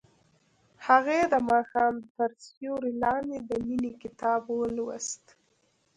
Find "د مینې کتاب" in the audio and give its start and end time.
3.49-4.41